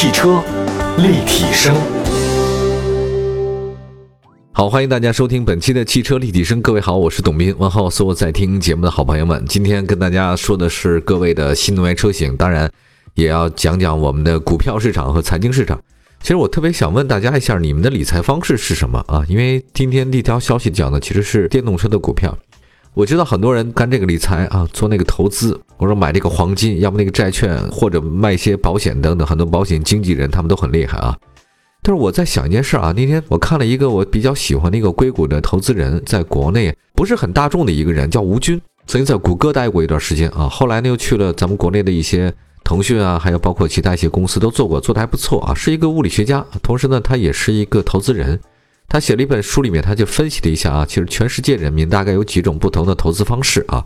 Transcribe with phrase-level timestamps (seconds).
[0.00, 0.40] 汽车
[0.98, 1.74] 立体声，
[4.52, 6.62] 好，欢迎大家收听本期的汽车立体声。
[6.62, 9.44] 各位好，我是董斌，问候所有在听节目的好朋友们。
[9.48, 12.70] 今天跟大家说的是各位的新能源车型，当然
[13.14, 15.76] 也要讲讲我们的股票市场和财经市场。
[16.22, 19.24] 其实我特别想问大家一下，你们的理财方式是什么啊？
[19.28, 22.38] 因为今天一条消息讲的其实是电动车的股票。
[22.98, 31.16] 我知道很多人干这个理财啊，做那个投资，或者买这个黄金，要么那个债券，或者卖一些保险等等，很多保险经纪人他们都很厉害啊。
[31.80, 42.34] 但是我在想一件事啊，那天我看了一个我比较喜欢的一个硅谷的投资人，在国内不是很大众的一个人，叫吴军，曾经在谷歌待过一段时间啊，后来呢又去了咱们国内的一些
[42.64, 48.40] 腾讯啊，还有包括其他一些公司都做过，做的还不错啊，是一个物理学家，同时呢他也是一个投资人。
[48.88, 53.84] 他写了一本书，里面他就分析了一下啊，其实全世界人民大概有几种不同的投资方式啊，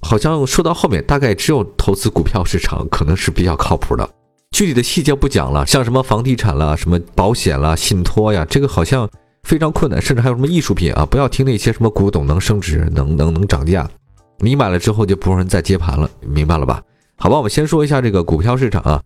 [0.00, 4.08] 好像说到后面，大概只有投资股票市场可能是比较靠谱的。
[4.50, 9.08] 具体的细节不讲了，像什么房地产啦、什么保险啦、信托呀，这个好像
[9.44, 13.88] 非常困难，甚至还有什么艺术品啊，不要听那些什么古董能升值、能能能涨价，
[14.38, 16.82] 你买了之后就不用人再接盘了，明白了吧？
[17.16, 19.00] 好吧，我们先说一下这个股票市场啊，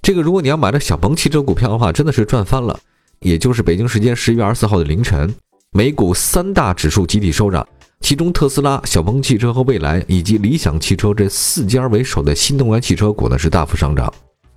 [0.00, 2.80] 这个如果你要买的小鹏汽车股票的话，真的是赚翻了。
[3.20, 5.32] 也就是北京时间十一月二十四号的凌晨，
[5.72, 7.66] 美股三大指数集体收涨，
[8.00, 14.10] 其中特斯拉、小鹏汽车和蔚来以及理想汽车这四家为首的新能源汽车股呢是大幅上涨，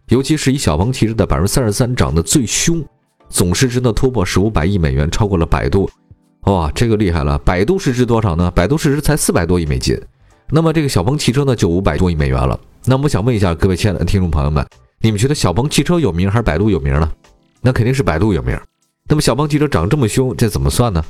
[0.07, 2.81] 尤其是以小鹏汽车的百分之三十三涨得最凶，
[3.29, 5.89] 总市值呢突破十五百亿美元，超过了百度。
[6.43, 7.37] 哇，这个厉害了！
[7.39, 8.49] 百度市值多少呢？
[8.51, 9.97] 百度市值才四百多亿美金，
[10.49, 12.57] 那么这个小鹏汽车呢就五百多亿美元了。
[12.85, 14.65] 那我想问一下各位亲爱的听众朋友们，
[15.01, 17.11] 你们觉得小鹏汽车有名还是百度有名呢？
[17.63, 18.59] 那肯定是百度有名。
[19.07, 21.03] 那么小鹏汽车涨这么凶，这怎么算呢？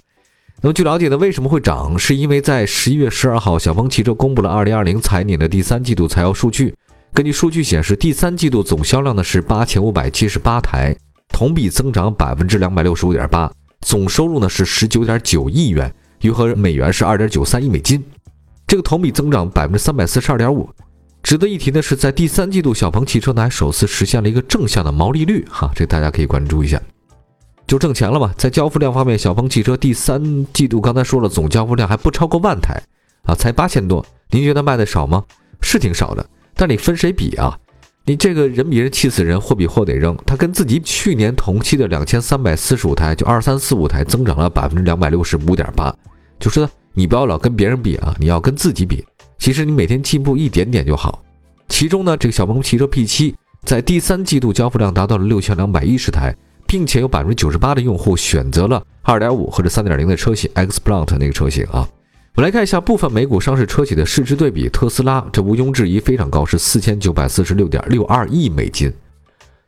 [0.61, 1.97] 那么据了解呢，为什么会涨？
[1.97, 6.73] 是因为在十一月十二号，小鹏汽车公布了二零二零财年的第三季度财务数据。
[7.11, 10.95] 根据数据显示，第三季度总销量呢是八千五百七十八台，
[11.29, 13.51] 同比增长百分之两百六十五点八。
[13.81, 18.03] 总收入呢是十九点九亿元，约合美元是二点九三亿美金。
[18.65, 20.69] 这个同比增长百分之三百四十二点五。
[21.23, 26.79] 值得一提的是，在第三季度，小鹏汽车呢还首次实现了一个正向的毛利率，哈，这大家可以关注一下，
[27.65, 28.33] 就挣钱了嘛。
[28.37, 32.79] 在交付量方面，小鹏汽车第三季度刚才说了，总交付量还不超过万台，
[33.23, 34.05] 啊，才八千多。
[34.29, 35.23] 您觉得卖的少吗？
[35.61, 36.25] 是挺少的，
[36.55, 37.57] 但你分谁比啊？
[38.05, 40.17] 你这个人比人气死人，货比货得扔。
[40.25, 45.95] 它跟自己去年同期的两千三百四十五台，就二三四五台，增长了百分之两百六十五点八。
[46.37, 49.05] 就是你不要老跟别人比啊，你要跟自己比。
[49.37, 51.23] 其实你每天进步一点点就好。
[51.69, 53.33] 其中呢，这个小鹏汽车 P7
[53.63, 56.35] 在第三季度交付量达到了六千两百一十台，
[56.67, 61.87] 并且有百分之九十八的用户选择了二点五或者三点零的车型 X Plant 那个车型啊。
[62.35, 68.91] 我们来看一下部分美股上市车企的市值对比，特斯拉这毋庸置疑非常高，是四千九百四十六点六二亿美金，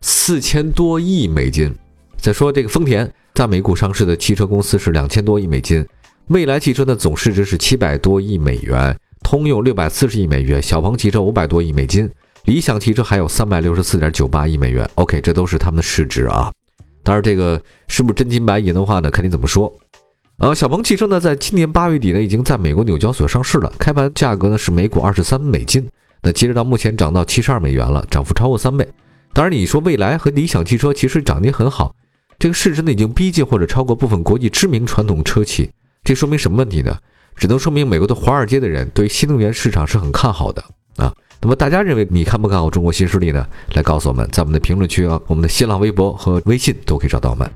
[0.02, 1.74] 四千多亿美金。
[2.18, 5.86] 再说这个丰田在美股上市的汽车公司是两千多亿美金，
[6.28, 8.98] 蔚来汽车的总市值是七百多亿美元。
[9.26, 12.08] 通用六百四十亿美元，小鹏汽车五百多亿美金，
[12.44, 14.88] 理想汽车还有三百六十四点九八亿美元。
[14.94, 16.52] OK，这都是他们的市值啊。
[17.02, 19.10] 当然，这个是不是真金白银的话呢？
[19.10, 19.74] 看你怎么说。
[20.38, 25.90] 呃，小鹏汽车呢，在今年八月底呢，已经在美国纽交所上市了，开盘价格呢是每股二十三美金。
[26.22, 28.88] 那截止到目前涨到七十二美元了，涨幅超过三倍。
[29.34, 31.96] 当然，你说蔚来和理想汽车其实涨得很好，
[32.38, 35.72] 这个市值呢已经逼近或者超过部分国际知名传统车企，
[36.04, 36.96] 这说明什么问题呢？
[37.36, 40.64] 只能说明美国的华尔街的人对新能源市场是很看好的
[40.98, 41.14] 啊。
[41.42, 43.46] 那么大家认为你看不看好中国新势力呢？
[43.74, 47.48] 来告诉我们，在我们的评论区啊，我们的新浪微博和微信都可以找到我们。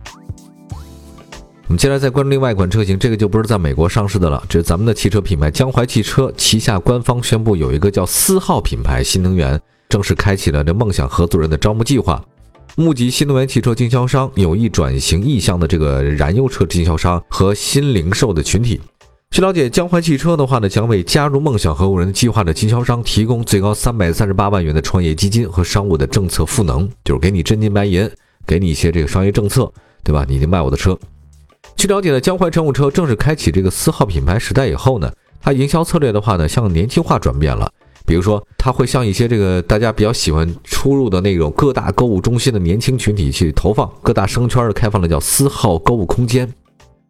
[1.68, 12.24] 我们接下来再关注另外一款车型，这个就不是在美国上市的了，这是咱们的汽车品牌江淮汽车旗下官方宣布有一个叫思浩品牌新能源正式开启了这梦想合作人的招募计划，
[12.76, 18.82] 募集新能源汽车经销商、有意转型意向的这个燃油车经销商和新零售的群体。
[19.32, 28.10] 据了解，江淮汽车的话呢，将为加入梦想合伙人计划的经销商提供最高三百三十八万元的创业基金和商务的政策赋能，就是给你真金白银，
[28.48, 29.72] 给你一些这个商业政策，
[30.04, 30.26] 对吧？
[30.28, 30.98] 你就卖我的车。
[31.76, 35.10] 据了解呢，江淮乘务车正式开启这个四号品牌时代以后呢，
[35.40, 37.72] 它营销策略的话呢，向年轻化转变了。
[38.08, 46.52] 比如说，它会向一些这个大家比较喜欢出入的那种各大购物中心的年轻群体去投放，各大商圈开放了叫四号购物空间。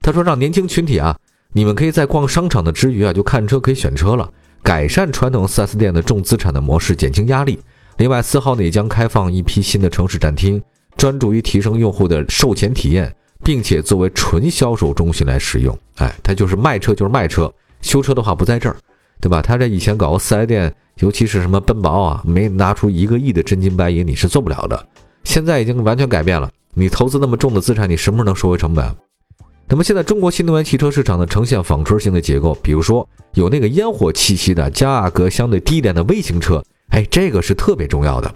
[0.02, 1.18] 他说，让年轻群体啊。
[1.52, 4.32] 你们可以在逛商场的之余啊，就看车可以选车了，
[4.62, 7.60] 改善传统 4S 店的重资产的模式，减轻压力。
[7.98, 10.62] 另外，四号呢也将开放一批新的城市展厅，
[10.96, 13.12] 专注于提升用户的售前体验，
[13.44, 15.76] 并且作为纯销售中心来使用。
[15.96, 18.76] 哎，它就是卖车就是卖车，修车的话不在这儿，
[19.20, 19.42] 对吧？
[19.42, 24.88] 他这以前搞个 4S 店，尤其是什么奔宝啊，没拿出一个亿的真金白银，你是做不了的。
[25.24, 26.50] 现在已经完全改变了。
[26.76, 28.96] 你投资那么重的资产，你什么时候能收回成本？
[29.72, 38.34] 那么现在中国新能源汽车市场呢，呈现纺锤型的结构，比如说有那个烟火气息的、价格相对低廉的微型车，哎，这个是特别重要的。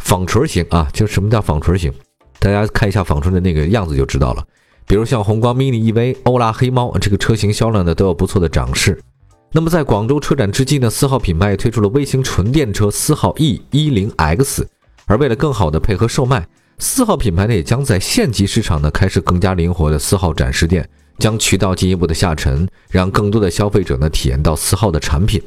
[0.00, 1.92] 纺锤型啊，就什么叫纺锤型？
[2.40, 4.44] 大家看一下纺锤的那个样子就知道了。
[4.88, 9.00] 比如像宏光 mini EV、欧拉黑猫这个车型销量呢都有不错的涨势。
[9.52, 14.68] 那么在广州车展之际呢，四号品牌也推出了微型纯电车四号 E 一零 X，
[15.06, 16.44] 而为了更好的配合售卖。
[16.78, 20.86] 四号品牌呢，也将在县级市场呢开始更加灵活的四号展示店，
[21.18, 25.42] 将渠道进一步的下沉，让更多的消费者呢体验到四号的产品。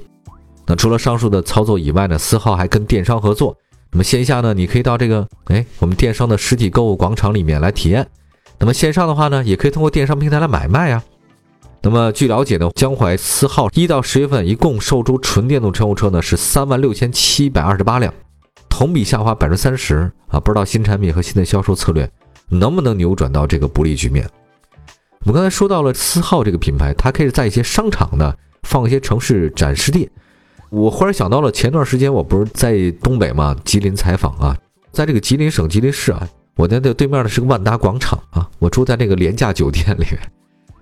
[0.65, 3.55] 那除了上述的操作以外呢，四号还跟电商合作。
[3.91, 8.07] 那么线下呢，你可以到这个哎我们电商的实体购物广场里面来体验。
[8.57, 11.03] 那么线上的话呢，也可以通过电商平台来买卖呀。
[11.81, 18.13] 那么据了解呢，江淮四号一到十月份一共售出纯电动乘用车呢是三万六千七百二十八辆。
[18.79, 20.39] 同比下滑百分之三十啊！
[20.39, 22.09] 不知道新产品和新的销售策略
[22.47, 24.25] 能不能扭转到这个不利局面。
[25.19, 28.33] 我们刚才说到了四号这个品牌，它可以在一些商场呢
[28.63, 30.09] 放一些城市展示店。
[30.69, 34.55] 我忽然想到了前段时间我不是在东北嘛，吉林采访啊，
[34.93, 40.17] 在这个吉林省吉林市啊，我那的对面呢是个万达广场啊，我住在那个廉价酒店里面，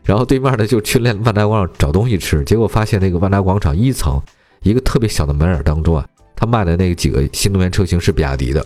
[0.04, 4.22] 然后对面呢就去那万达广场找东西吃，结果发现那个万达广场一层
[4.62, 6.08] 一个特别小的门脸当中啊。
[6.38, 8.66] 他卖的那几个新能源车型是比亚迪的，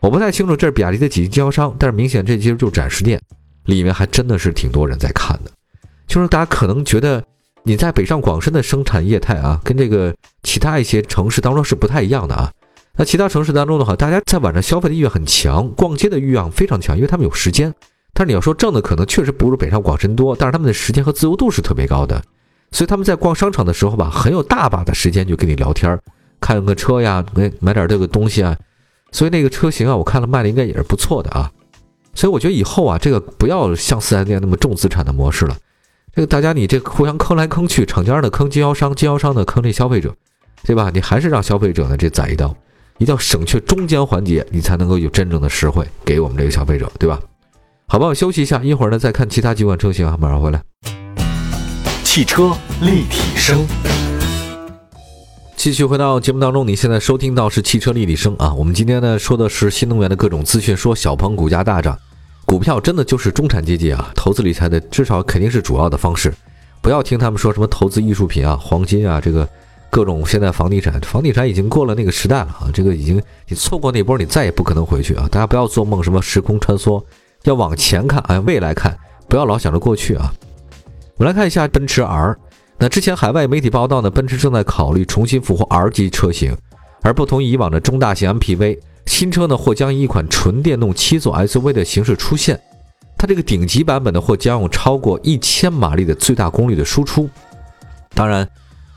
[0.00, 3.20] 我不太清楚这是比亚迪的几经销商，但是明显这其实就是展示店，
[3.64, 5.50] 里面还真的是挺多人在看的。
[6.06, 7.22] 就是大家可能觉得
[7.64, 12.50] 你在北上广深的生产业态啊，跟这个其他一些城市当中是不太一样的啊。
[12.96, 17.74] 那其他城市当中的话，大家在晚上消费的意愿很强，逛街的欲望非常强，因为他们有时间。
[18.14, 22.22] 但是你要说挣的可能确实不如北上广深多，但是他们的时间和自由度是特别高的，
[22.72, 26.00] 所以他们在逛商场的时候吧，很有大把的时间就跟你聊天儿。
[26.40, 28.56] 看个车呀，买买点这个东西啊，
[29.12, 31.50] 所以那个车型啊，我看了卖的应该也是不错的啊。
[32.14, 35.56] 所以我觉得以后啊，这个不要像四 S 店那么重资产的模式了。
[36.14, 40.12] 这个大家你这互相坑来坑去，厂家的坑经销商，经销商的坑这消费者，
[40.64, 40.90] 对吧？
[40.92, 42.52] 你还是让消费者呢这宰一刀，
[42.98, 47.20] 一定要省去中间环节，你才能够有真正的实惠给我们这个消费者，对吧？
[47.86, 50.60] 好吧，我休息一下，一会儿呢再看其他几款车型啊，马上回来。
[52.02, 54.07] 汽车立体声。
[55.58, 58.54] 继续回到节目当中，你现在收听到是汽车立体声啊。
[58.54, 61.98] 我们今天呢说的是新能源的各种资讯，说小鹏股价大涨，
[62.46, 66.32] 股票真的就是中产阶级啊投资理财的，至少肯定是主要的方式。
[66.80, 69.46] 不要听他们说什么投资艺术品啊、黄金啊，这个
[69.90, 72.70] 各种现在房地产，房地产已经过了那个时代了啊。
[72.72, 75.26] 这个已经你错过那波，你再也不可能回去啊。
[75.28, 77.02] 大家不要做梦什么时空穿梭，
[77.42, 78.96] 要往前看啊，未来看，
[79.28, 80.32] 不要老想着过去啊。
[81.16, 82.38] 我们来看一下奔驰 R。
[82.80, 86.56] 那之前海外媒体报道呢，奔驰正在考虑重新复活 R 级车型，
[87.02, 92.60] 而不同以往的中大型 MPV，新车呢或将以一款纯电动七座 SUV 的形式出现。
[93.16, 97.28] 它这个顶级版本呢或将有超过一千马力的最大功率的输出。
[98.14, 98.48] 当然，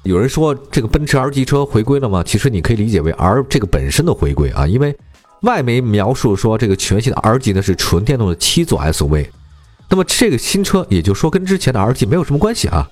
[0.03, 2.21] 有人说这个奔驰 R 级车回归了吗？
[2.23, 4.95] 其实你可以理解为 R 这个本身的回归啊，因为
[5.41, 9.25] 外媒描述说这个全新的 R 级呢是纯电动的七座 SUV。
[9.89, 12.87] 那么这个新车也就说跟之前的 R 级没有什么关系啊。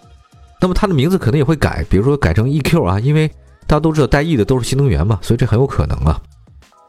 [0.61, 3.27] 那么它的名字可能也会改，比如说改成 EQ 啊，因为
[3.65, 6.21] 大家都知道带 E 的都是新能源嘛，所以这很有可能啊。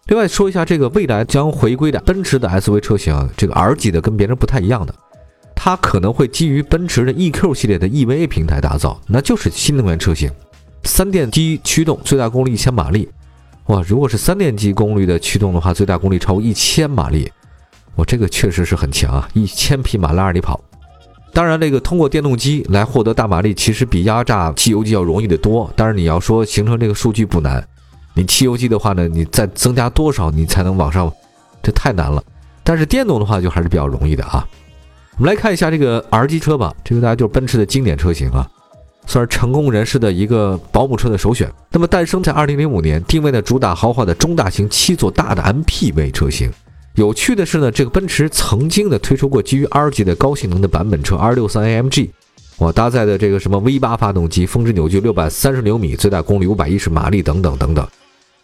[0.06, 4.94] 另外说一下这个未来将回归的奔驰的 SUV 车型，这个 R 级的跟别人不太一样的，
[5.54, 10.28] 它可能会基于奔驰的 EQ 系列的 EVA 平台打造，那就是新能源车型，
[10.82, 13.08] 三电机驱动，最大功率一千马力。
[13.66, 17.30] 哇，如果是三电机功率的驱动的话，最大功率超过一千马力，
[17.94, 20.60] 哇，这个确实是很强啊，一千匹马拉着你跑。
[21.40, 25.72] 当然，这个通过电动机来获得大马力，其实比压榨汽油机要容易得多。
[25.74, 27.66] 当然，你要说形成这个数据不难，
[28.12, 31.10] 你汽油机的话呢，你再增加多少你才能往上，
[31.62, 32.22] 这太难了。
[32.62, 34.46] 但是电动的话就还是比较容易的啊。
[35.16, 38.46] 我们来看一下这个 R 级车吧，这个大家就是奔驰的经典车型啊，
[39.06, 41.50] 算是成功人士的一个保姆车的首选。
[41.70, 46.52] 那么诞生在2005年，定位的主打豪华的中大型七座大的 MPV 车型。
[46.96, 52.10] 有趣的是呢，这个奔驰曾经的推出过基于 R 级的高性能的版本车 R63 AMG，
[52.58, 57.86] 哇，搭载的这个什么 V8 发动机，峰值扭矩六百三十牛米，最大功率五百一十马力等等等等。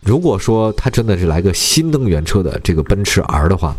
[0.01, 3.77] 如果说它真的是来个新能源车的这个奔驰 R 的话，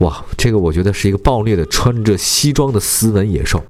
[0.00, 3.62] 哇，这个我觉得是一个暴虐的穿着西装的斯文野兽，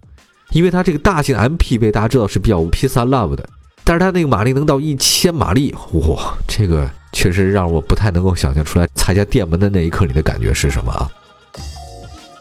[0.52, 3.46] 因为它这个大型 MPV 大家知道是比较 P 三 Love 的，
[3.84, 6.90] 但是它那个马力能到一千马力，哇，这个。
[7.16, 11.08] 确实让我不太能够想象出来，踩下电门的那一刻你的感觉是什么啊？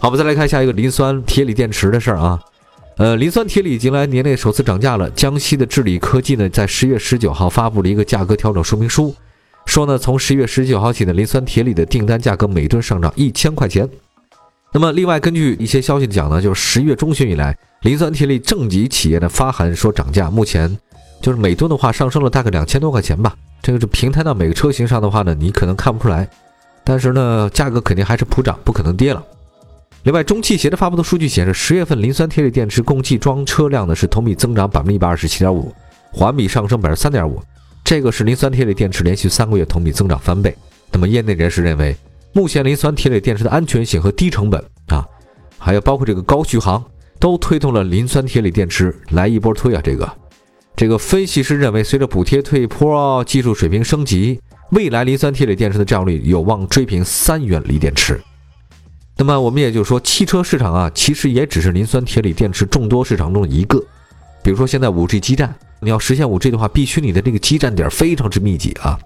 [0.02, 2.38] 好，我们再来看下一个磷酸铁锂电池的事儿啊。
[2.98, 5.10] 呃，磷酸铁锂迎来年内首次涨价了。
[5.12, 9.16] 江西的治理科技呢，在十月十九号发布了一个价格调整说明书。
[9.66, 13.90] 说呢，从十月十九号起呢，磷酸铁锂的订单价格每吨上涨一千块钱。
[14.74, 20.78] 那么，另外根据一些消息讲呢，就是十月中旬以来，磷酸铁锂正极企业的发函说涨价，目前
[21.22, 23.34] 就是每吨的话上升了大概两千多块钱吧。
[23.66, 26.30] 这个是平摊到每个车型上的话呢，你可能看不出来，
[26.84, 29.26] 但是呢，价格肯定还是普涨，不可能跌了。
[30.04, 35.74] 另外，中汽协的发布的数据显示，十月份磷酸铁锂电池共计装车辆呢是同比增长百分之一百二十七点五，
[36.12, 37.42] 环比上升百分之三点五，
[37.84, 40.56] 这个是磷酸铁锂电池连续三个月同比增长翻倍。
[40.92, 41.98] 那么，业内人士认为。
[42.34, 45.08] 目前磷酸铁锂电池的安全性和低成本啊，
[45.58, 46.84] 还有包括这个高续航，
[47.18, 49.82] 都推动了磷酸铁锂电池来一波推啊！
[49.82, 50.06] 这个，
[50.76, 54.42] 这个分析师认为，随着补贴退坡，技术水平升级，
[54.72, 58.20] 未来磷酸铁锂电池的占有率有望追平三元锂电池。
[59.16, 63.82] 那么我们也就是说，汽车市场啊，其实也只是磷酸铁锂电池众多市场中的一个。
[64.44, 69.00] 比如说现在五 G 基站，你要实现五 G 的话，必须你的这个基站点非常之密集啊。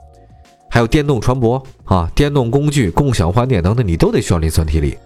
[0.71, 4.97] 还有电动船舶啊，电动工具、共享换电等等，你都得需要磷酸铁锂。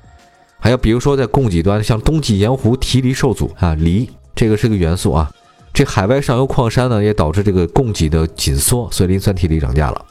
[0.59, 5.29] 还有比如说在供给端，像冬季盐湖提锂受阻啊，锂这个是个元素啊。
[5.73, 10.05] 这海外上游矿山呢，也导致这个供给的紧缩，所以磷酸铁锂涨价了。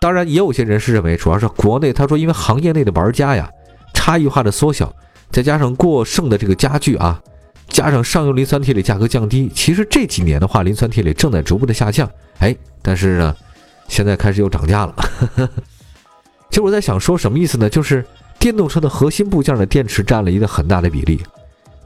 [0.00, 3.50] 当然，也有些人士认为，主要是国内他说，因为行业内的玩家呀，
[3.92, 4.94] 差异化的缩小，
[5.30, 7.20] 再加上过剩的这个家具啊，
[7.68, 12.08] 加上上游磷酸铁锂价格降低，其实这几年的话，磷酸铁锂正在逐步的下降。
[12.38, 13.36] 哎，但是呢。
[13.88, 14.94] 现在开始又涨价了。
[16.48, 17.68] 其实我在想说什么意思呢？
[17.68, 18.06] 就是
[18.38, 21.20] 电动车的核心部件的电池占了一个很大的比例。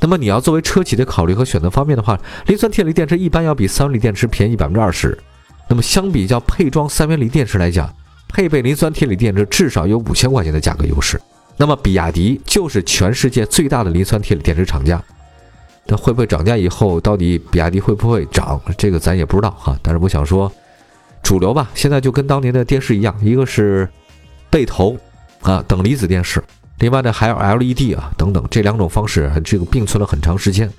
[0.05, 5.19] 那么你要作为车企的考虑和选择方面的话，磷酸铁锂电池一般要比三元锂电池便宜百分之二十。
[5.67, 7.91] 那么相比较配装三元锂电池来讲，
[8.29, 11.19] 配备磷酸铁锂电池至少有五千块钱的价格优势。
[11.57, 15.03] 那么比亚迪就是全世界最大的磷酸铁锂电池厂家。
[15.87, 18.61] 那会不会涨价以后，到底比亚迪会不会涨？
[18.77, 19.75] 这个咱也不知道哈。
[19.83, 20.53] 但是我想说。
[21.23, 23.89] 主流吧，现在就跟当年的电视一样，一个是
[24.51, 24.95] 背投
[25.41, 26.45] 啊，等离子电视，
[26.79, 30.71] 另外呢还有 LED 啊等等，这两种方式这个并存了很长时间。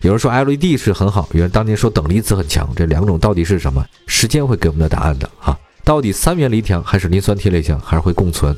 [0.00, 3.84] 有人说 LED 是很好，有人当年说等离子很强，这两种到底是什么？
[4.06, 5.58] 时间会给我们的答案的哈。
[5.84, 8.56] 到底三元锂强还是磷酸铁锂强，还是会共存？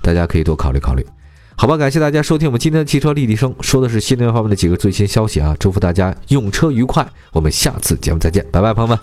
[0.00, 1.06] 大家可以多考虑考虑。
[1.54, 8.98] 好吧，感谢大家收听我们今天的汽车立体声，说的是新能源方面的几个最新消息啊，祝福大家用车愉快，我们下次节目再见，拜拜，朋友们。